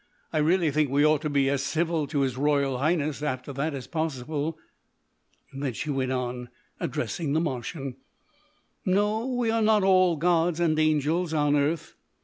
I 0.33 0.39
really 0.39 0.71
think 0.71 0.89
we 0.89 1.05
ought 1.05 1.21
to 1.21 1.29
be 1.29 1.47
as 1.47 1.61
civil 1.63 2.07
to 2.07 2.21
his 2.21 2.35
Royal 2.35 2.79
Highness 2.79 3.21
after 3.21 3.53
that 3.53 3.75
as 3.75 3.85
possible." 3.85 4.57
Then 5.53 5.73
she 5.73 5.91
went 5.91 6.11
on, 6.11 6.49
addressing 6.79 7.33
the 7.33 7.39
Martian, 7.39 7.97
"No, 8.83 9.27
we 9.27 9.51
are 9.51 9.61
not 9.61 9.83
all 9.83 10.15
gods 10.17 10.59
and 10.59 10.79
angels 10.79 11.35
on 11.35 11.55
earth. 11.55 11.93